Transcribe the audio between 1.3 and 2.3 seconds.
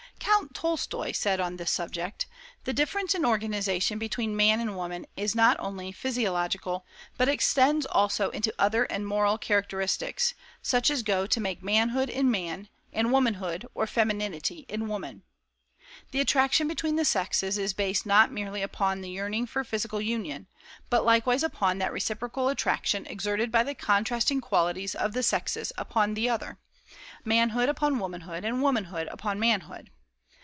on this subject: